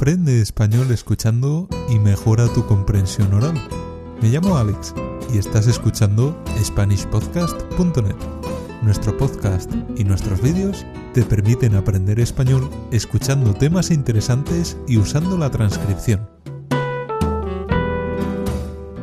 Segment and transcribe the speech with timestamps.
[0.00, 3.52] Aprende español escuchando y mejora tu comprensión oral.
[4.22, 4.94] Me llamo Alex
[5.30, 8.16] y estás escuchando SpanishPodcast.net.
[8.80, 15.50] Nuestro podcast y nuestros vídeos te permiten aprender español escuchando temas interesantes y usando la
[15.50, 16.26] transcripción.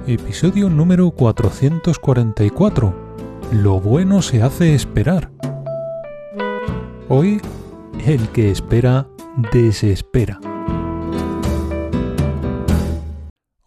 [0.08, 2.96] Episodio número 444.
[3.52, 5.30] Lo bueno se hace esperar.
[7.08, 7.40] Hoy,
[8.04, 9.08] el que espera
[9.54, 10.40] desespera.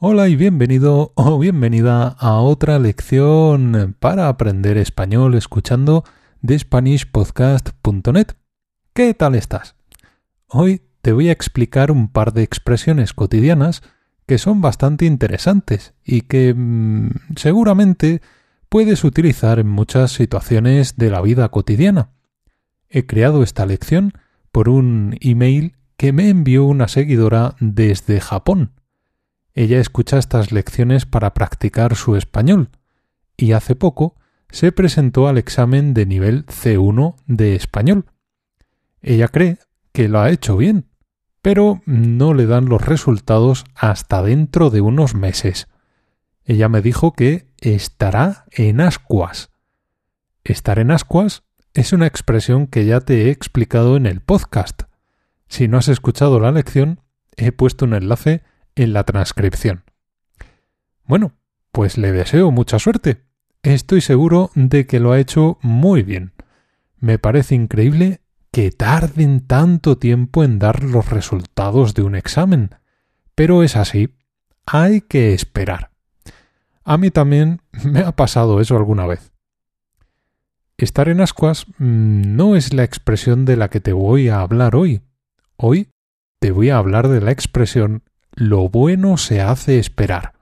[0.02, 6.04] Hola y bienvenido o bienvenida a otra lección para aprender español escuchando
[6.40, 8.28] de SpanishPodcast.net.
[8.94, 9.76] ¿Qué tal estás?
[10.46, 13.82] Hoy te voy a explicar un par de expresiones cotidianas
[14.24, 18.22] que son bastante interesantes y que mmm, seguramente
[18.70, 22.08] puedes utilizar en muchas situaciones de la vida cotidiana.
[22.88, 24.14] He creado esta lección
[24.50, 28.79] por un email que me envió una seguidora desde Japón
[29.54, 32.70] ella escucha estas lecciones para practicar su español
[33.36, 34.16] y hace poco
[34.50, 38.06] se presentó al examen de nivel C1 de español.
[39.00, 39.58] Ella cree
[39.92, 40.86] que lo ha hecho bien,
[41.42, 45.68] pero no le dan los resultados hasta dentro de unos meses.
[46.44, 49.50] Ella me dijo que estará en ascuas.
[50.44, 54.82] Estar en ascuas es una expresión que ya te he explicado en el podcast.
[55.48, 57.00] Si no has escuchado la lección,
[57.36, 58.42] he puesto un enlace
[58.82, 59.84] en la transcripción.
[61.04, 61.32] Bueno,
[61.70, 63.24] pues le deseo mucha suerte.
[63.62, 66.32] Estoy seguro de que lo ha hecho muy bien.
[66.98, 68.20] Me parece increíble
[68.50, 72.70] que tarden tanto tiempo en dar los resultados de un examen.
[73.34, 74.14] Pero es así.
[74.66, 75.90] Hay que esperar.
[76.82, 79.30] A mí también me ha pasado eso alguna vez.
[80.78, 84.74] Estar en ascuas mm, no es la expresión de la que te voy a hablar
[84.74, 85.02] hoy.
[85.56, 85.90] Hoy
[86.38, 88.02] te voy a hablar de la expresión
[88.40, 90.32] lo bueno se hace esperar.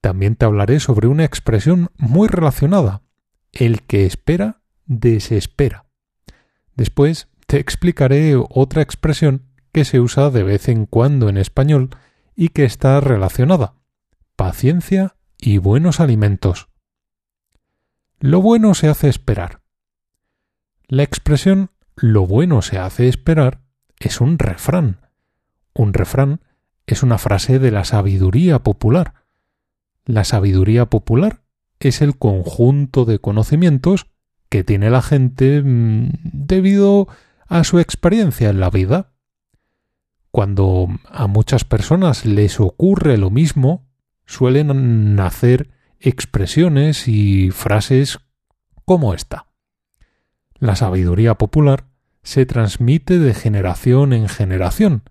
[0.00, 3.02] También te hablaré sobre una expresión muy relacionada.
[3.50, 5.86] El que espera, desespera.
[6.76, 9.42] Después te explicaré otra expresión
[9.72, 11.90] que se usa de vez en cuando en español
[12.36, 13.74] y que está relacionada.
[14.36, 16.68] Paciencia y buenos alimentos.
[18.20, 19.62] Lo bueno se hace esperar.
[20.86, 23.62] La expresión lo bueno se hace esperar
[23.98, 25.08] es un refrán.
[25.74, 26.40] Un refrán
[26.94, 29.14] es una frase de la sabiduría popular.
[30.04, 31.42] La sabiduría popular
[31.78, 34.06] es el conjunto de conocimientos
[34.48, 37.08] que tiene la gente mm, debido
[37.46, 39.12] a su experiencia en la vida.
[40.30, 43.86] Cuando a muchas personas les ocurre lo mismo,
[44.26, 48.18] suelen nacer expresiones y frases
[48.84, 49.46] como esta.
[50.58, 51.86] La sabiduría popular
[52.22, 55.02] se transmite de generación en generación,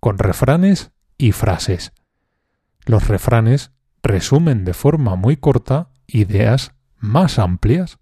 [0.00, 0.91] con refranes
[1.22, 1.92] y frases.
[2.84, 3.70] Los refranes
[4.02, 8.00] resumen de forma muy corta ideas más amplias.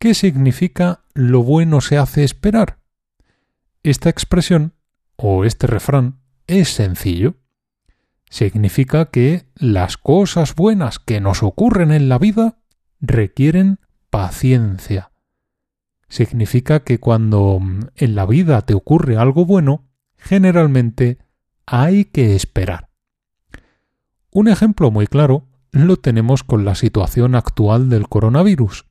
[0.00, 2.80] ¿Qué significa lo bueno se hace esperar?
[3.84, 4.74] Esta expresión
[5.14, 6.18] o este refrán
[6.48, 7.36] es sencillo.
[8.28, 12.58] Significa que las cosas buenas que nos ocurren en la vida
[13.00, 13.78] requieren
[14.10, 15.12] paciencia.
[16.08, 17.60] Significa que cuando
[17.94, 21.18] en la vida te ocurre algo bueno, generalmente
[21.72, 22.90] hay que esperar.
[24.30, 28.84] Un ejemplo muy claro lo tenemos con la situación actual del coronavirus.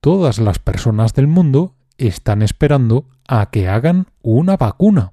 [0.00, 5.12] Todas las personas del mundo están esperando a que hagan una vacuna.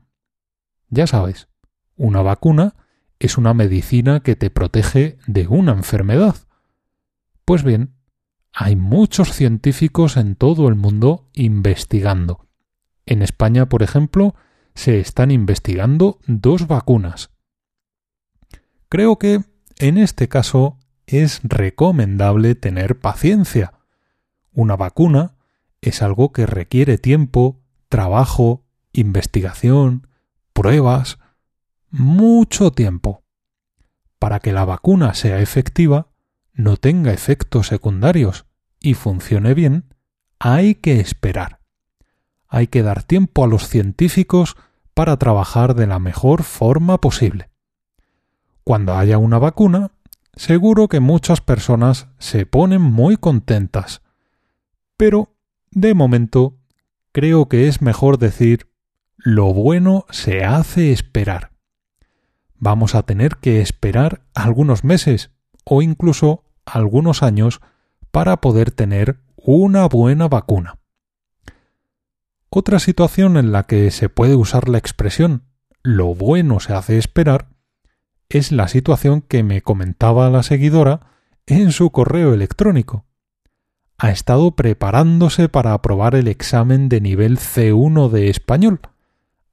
[0.89, 1.49] Ya sabes,
[1.97, 2.73] una vacuna
[3.19, 6.35] es una medicina que te protege de una enfermedad.
[7.45, 7.93] Pues bien,
[8.51, 12.47] hay muchos científicos en todo el mundo investigando.
[13.05, 14.33] En España, por ejemplo,
[14.75, 17.31] se están investigando dos vacunas.
[18.89, 19.41] Creo que,
[19.79, 20.77] en este caso,
[21.07, 23.73] es recomendable tener paciencia.
[24.51, 25.35] Una vacuna
[25.81, 30.07] es algo que requiere tiempo, trabajo, investigación,
[30.53, 31.17] pruebas,
[31.89, 33.23] mucho tiempo.
[34.19, 36.09] Para que la vacuna sea efectiva,
[36.53, 38.45] no tenga efectos secundarios
[38.79, 39.93] y funcione bien,
[40.39, 41.64] hay que esperar
[42.55, 44.55] hay que dar tiempo a los científicos
[44.93, 47.49] para trabajar de la mejor forma posible.
[48.63, 49.91] Cuando haya una vacuna,
[50.37, 54.03] seguro que muchas personas se ponen muy contentas.
[54.95, 55.35] Pero,
[55.71, 56.55] de momento,
[57.11, 58.69] creo que es mejor decir
[59.17, 61.51] lo bueno se hace esperar.
[62.57, 65.29] Vamos a tener que esperar algunos meses
[65.65, 67.59] o incluso algunos años
[68.11, 70.79] para poder tener una buena vacuna.
[72.57, 75.43] Otra situación en la que se puede usar la expresión
[75.83, 77.49] lo bueno se hace esperar,
[78.29, 81.01] es la situación que me comentaba la seguidora
[81.47, 83.03] en su correo electrónico.
[83.97, 88.79] Ha estado preparándose para aprobar el examen de nivel C1 de español,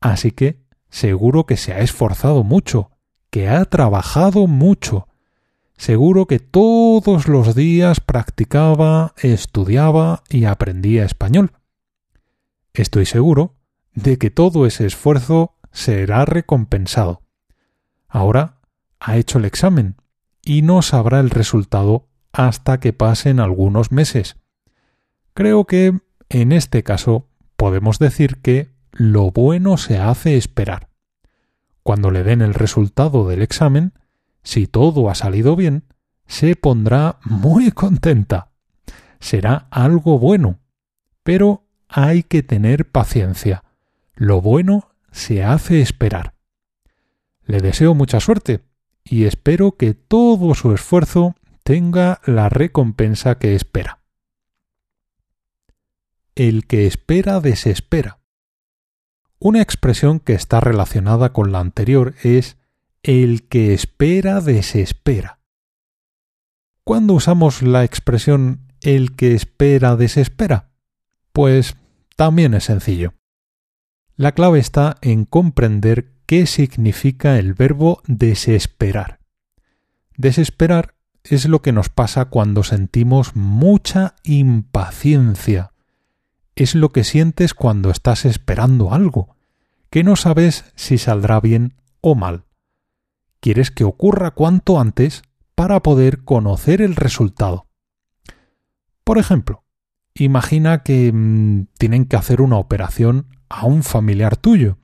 [0.00, 2.93] así que seguro que se ha esforzado mucho,
[3.31, 5.08] que ha trabajado mucho,
[5.76, 11.50] seguro que todos los días practicaba, estudiaba y aprendía español.
[12.75, 13.57] Estoy seguro
[13.95, 17.23] de que todo ese esfuerzo será recompensado.
[18.09, 18.61] Ahora
[18.99, 19.97] ha hecho el examen
[20.43, 24.37] y no sabrá el resultado hasta que pasen algunos meses.
[25.35, 25.99] Creo que,
[26.29, 30.89] en este caso, podemos decir que lo bueno se hace esperar.
[31.83, 33.93] Cuando le den el resultado del examen,
[34.43, 35.85] si todo ha salido bien,
[36.27, 38.53] se pondrá muy contenta.
[39.21, 40.59] Será algo bueno.
[41.23, 43.65] Pero hay que tener paciencia.
[44.15, 46.35] Lo bueno se hace esperar.
[47.44, 48.61] Le deseo mucha suerte
[49.05, 51.35] y espero que todo su esfuerzo
[51.65, 54.00] tenga la recompensa que espera.
[56.35, 58.19] El que espera desespera.
[59.38, 62.56] Una expresión que está relacionada con la anterior es
[63.03, 65.41] el que espera desespera.
[66.85, 70.71] ¿Cuándo usamos la expresión el que espera desespera?
[71.33, 71.77] Pues
[72.17, 73.14] también es sencillo.
[74.17, 79.20] La clave está en comprender qué significa el verbo desesperar.
[80.17, 80.94] Desesperar
[81.25, 85.73] es lo que nos pasa cuando sentimos mucha impaciencia.
[86.55, 89.37] Es lo que sientes cuando estás esperando algo,
[89.91, 92.44] que no sabes si saldrá bien o mal.
[93.41, 95.23] Quieres que ocurra cuanto antes
[95.55, 97.67] para poder conocer el resultado.
[99.05, 99.62] Por ejemplo,
[100.14, 104.79] imagina que mm, tienen que hacer una operación a un familiar tuyo.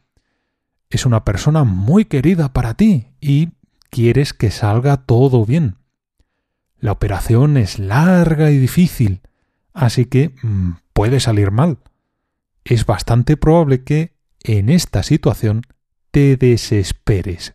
[0.90, 3.50] Es una persona muy querida para ti y
[3.90, 5.76] quieres que salga todo bien.
[6.78, 9.22] La operación es larga y difícil,
[9.72, 11.78] así que mm, puede salir mal.
[12.64, 15.62] Es bastante probable que, en esta situación,
[16.10, 17.54] te desesperes.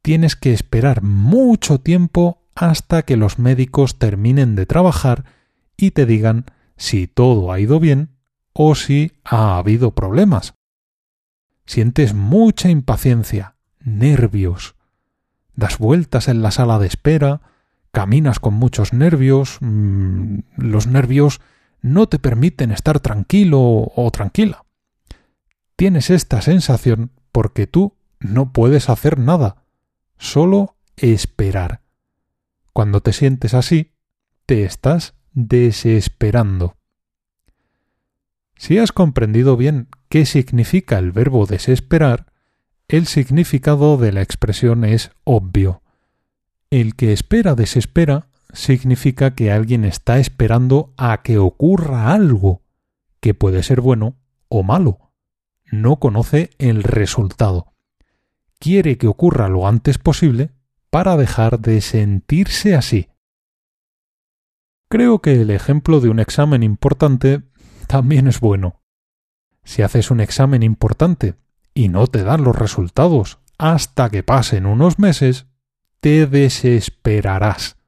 [0.00, 5.24] Tienes que esperar mucho tiempo hasta que los médicos terminen de trabajar
[5.76, 6.46] y te digan
[6.76, 8.10] si todo ha ido bien
[8.52, 10.54] o si ha habido problemas.
[11.64, 14.74] Sientes mucha impaciencia, nervios.
[15.54, 17.40] Das vueltas en la sala de espera,
[17.92, 21.40] caminas con muchos nervios, mm, los nervios
[21.82, 24.64] no te permiten estar tranquilo o tranquila.
[25.76, 29.64] Tienes esta sensación porque tú no puedes hacer nada,
[30.16, 31.80] solo esperar.
[32.72, 33.92] Cuando te sientes así,
[34.46, 36.76] te estás desesperando.
[38.56, 42.32] Si has comprendido bien qué significa el verbo desesperar,
[42.88, 45.82] el significado de la expresión es obvio.
[46.70, 52.62] El que espera desespera significa que alguien está esperando a que ocurra algo,
[53.20, 54.16] que puede ser bueno
[54.48, 55.12] o malo.
[55.70, 57.72] No conoce el resultado.
[58.58, 60.50] Quiere que ocurra lo antes posible
[60.90, 63.08] para dejar de sentirse así.
[64.92, 67.40] Creo que el ejemplo de un examen importante
[67.86, 68.82] también es bueno.
[69.64, 71.36] Si haces un examen importante
[71.72, 75.46] y no te dan los resultados hasta que pasen unos meses,
[76.00, 77.78] te desesperarás.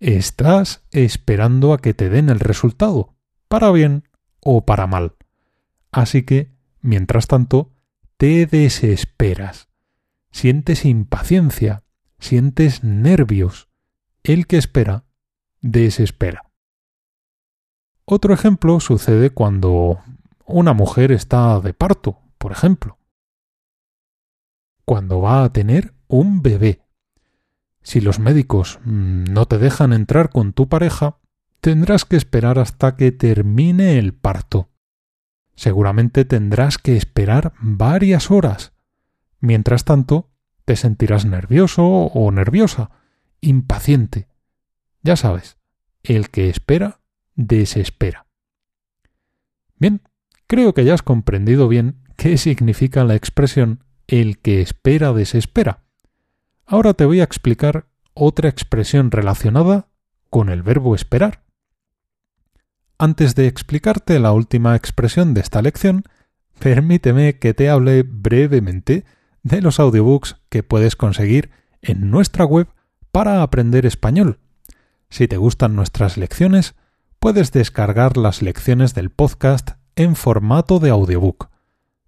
[0.00, 3.14] Estás esperando a que te den el resultado,
[3.46, 4.08] para bien
[4.40, 5.14] o para mal.
[5.92, 6.50] Así que,
[6.80, 7.70] mientras tanto,
[8.16, 9.68] te desesperas.
[10.32, 11.84] Sientes impaciencia,
[12.18, 13.68] sientes nervios.
[14.24, 15.04] El que espera,
[15.64, 16.50] desespera.
[18.04, 19.98] Otro ejemplo sucede cuando
[20.44, 22.98] una mujer está de parto, por ejemplo.
[24.84, 26.82] Cuando va a tener un bebé.
[27.80, 31.16] Si los médicos mm, no te dejan entrar con tu pareja,
[31.62, 34.68] tendrás que esperar hasta que termine el parto.
[35.54, 38.74] Seguramente tendrás que esperar varias horas.
[39.40, 40.30] Mientras tanto,
[40.66, 42.90] te sentirás nervioso o nerviosa,
[43.40, 44.28] impaciente.
[45.04, 45.58] Ya sabes,
[46.02, 47.00] el que espera
[47.36, 48.26] desespera.
[49.76, 50.00] Bien,
[50.46, 55.84] creo que ya has comprendido bien qué significa la expresión el que espera desespera.
[56.64, 59.88] Ahora te voy a explicar otra expresión relacionada
[60.30, 61.42] con el verbo esperar.
[62.96, 66.04] Antes de explicarte la última expresión de esta lección,
[66.58, 69.04] permíteme que te hable brevemente
[69.42, 71.50] de los audiobooks que puedes conseguir
[71.82, 72.68] en nuestra web
[73.12, 74.38] para aprender español.
[75.14, 76.74] Si te gustan nuestras lecciones,
[77.20, 81.50] puedes descargar las lecciones del podcast en formato de audiobook.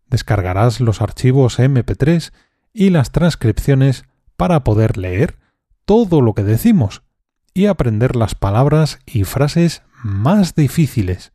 [0.08, 2.32] descargarás los archivos MP3
[2.72, 5.38] y las transcripciones para poder leer
[5.84, 7.04] todo lo que decimos
[7.54, 11.32] y aprender las palabras y frases más difíciles.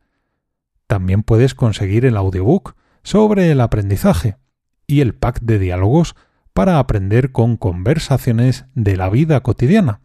[0.86, 4.36] También puedes conseguir el audiobook sobre el aprendizaje
[4.86, 6.16] y el pack de diálogos
[6.52, 10.01] para aprender con conversaciones de la vida cotidiana.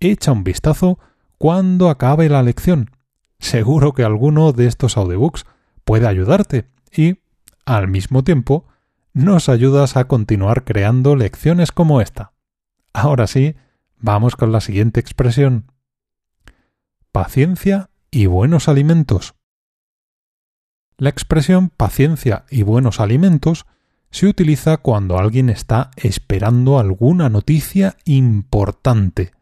[0.00, 0.98] Echa un vistazo
[1.38, 2.90] cuando acabe la lección.
[3.38, 5.44] Seguro que alguno de estos audiobooks
[5.84, 7.18] puede ayudarte y,
[7.64, 8.66] al mismo tiempo,
[9.12, 12.32] nos ayudas a continuar creando lecciones como esta.
[12.92, 13.56] Ahora sí,
[13.98, 15.72] vamos con la siguiente expresión.
[17.10, 19.34] Paciencia y buenos alimentos.
[20.96, 23.66] La expresión paciencia y buenos alimentos
[24.10, 29.32] se utiliza cuando alguien está esperando alguna noticia importante.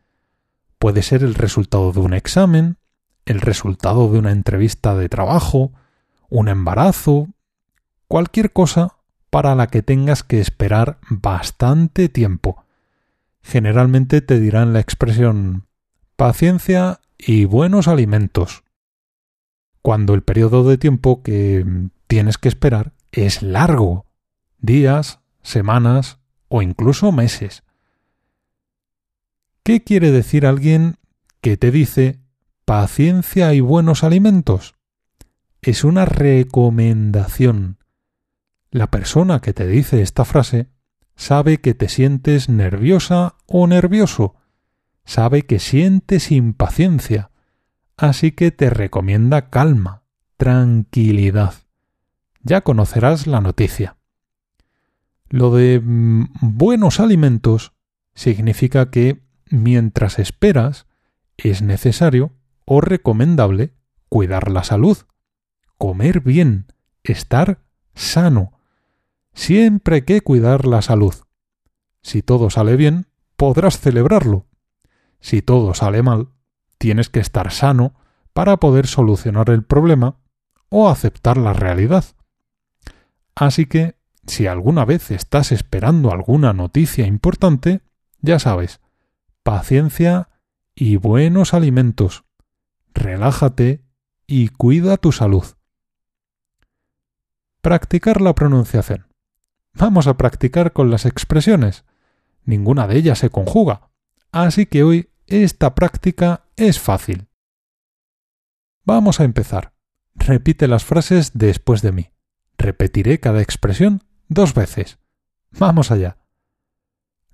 [0.79, 2.79] Puede ser el resultado de un examen,
[3.25, 5.73] el resultado de una entrevista de trabajo,
[6.29, 7.29] un embarazo,
[8.09, 8.97] cualquier cosa
[9.31, 12.65] para la que tengas que esperar bastante tiempo.
[13.43, 15.67] Generalmente te dirán la expresión
[16.17, 18.65] paciencia y buenos alimentos.
[19.83, 21.65] Cuando el periodo de tiempo que
[22.07, 24.07] tienes que esperar es largo,
[24.59, 26.19] días, semanas
[26.49, 27.63] o incluso meses.
[29.67, 30.95] ¿Qué quiere decir alguien
[31.41, 32.21] que te dice
[32.65, 34.77] paciencia y buenos alimentos?
[35.61, 37.79] Es una recomendación.
[38.71, 40.69] La persona que te dice esta frase
[41.17, 44.37] sabe que te sientes nerviosa o nervioso,
[45.05, 47.33] sabe que sientes impaciencia,
[47.97, 50.05] así que te recomienda calma,
[50.37, 51.55] tranquilidad.
[52.41, 53.97] Ya conocerás la noticia.
[55.29, 57.73] Lo de mm, buenos alimentos
[58.15, 60.87] significa que mientras esperas
[61.37, 62.33] es necesario
[62.65, 63.75] o recomendable
[64.09, 64.99] cuidar la salud,
[65.79, 66.73] comer bien,
[67.03, 67.61] estar
[67.95, 68.59] sano.
[69.33, 71.15] Siempre hay que cuidar la salud.
[72.03, 74.47] Si todo sale bien, podrás celebrarlo.
[75.21, 76.31] Si todo sale mal,
[76.79, 77.95] tienes que estar sano
[78.33, 80.19] para poder solucionar el problema
[80.69, 82.05] o aceptar la realidad.
[83.35, 87.83] Así que si alguna vez estás esperando alguna noticia importante,
[88.21, 88.81] ya sabes,
[89.47, 90.29] paciencia
[90.75, 92.25] y buenos alimentos.
[92.95, 93.85] Relájate
[94.27, 95.45] y cuida tu salud.
[97.61, 99.07] Practicar la pronunciación.
[99.73, 101.85] Vamos a practicar con las expresiones.
[102.45, 103.91] Ninguna de ellas se conjuga,
[104.33, 107.29] así que hoy esta práctica es fácil.
[108.85, 109.75] Vamos a empezar.
[110.17, 112.11] Repite las frases después de mí.
[112.59, 114.99] Repetiré cada expresión dos veces.
[115.53, 116.19] Vamos allá.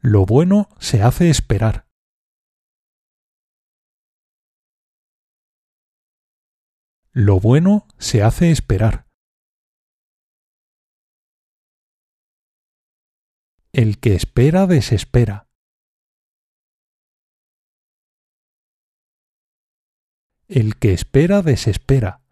[0.00, 1.86] Lo bueno se hace esperar.
[7.14, 9.06] Lo bueno se hace esperar.
[13.72, 15.48] El que espera desespera.
[20.48, 22.22] El que espera desespera.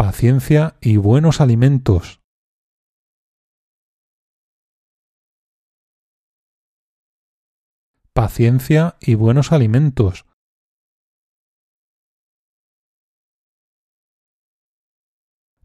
[0.00, 2.19] paciencia y buenos alimentos.
[8.12, 10.26] Paciencia y buenos alimentos.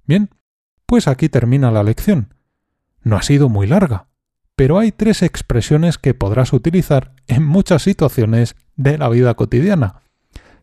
[0.06, 0.30] Bien,
[0.86, 2.34] pues aquí termina la lección.
[3.02, 4.08] No ha sido muy larga,
[4.56, 10.02] pero hay tres expresiones que podrás utilizar en muchas situaciones de la vida cotidiana.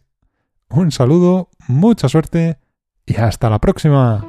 [0.70, 2.58] Un saludo, mucha suerte
[3.10, 4.24] y hasta la próxima.